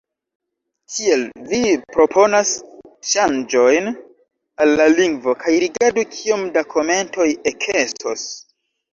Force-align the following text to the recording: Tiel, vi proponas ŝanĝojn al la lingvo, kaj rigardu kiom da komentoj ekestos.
Tiel, 0.91 1.23
vi 1.49 1.57
proponas 1.95 2.53
ŝanĝojn 3.09 3.89
al 4.65 4.71
la 4.79 4.87
lingvo, 4.93 5.35
kaj 5.43 5.53
rigardu 5.65 6.05
kiom 6.15 6.47
da 6.57 6.65
komentoj 6.73 7.29
ekestos. 7.53 8.25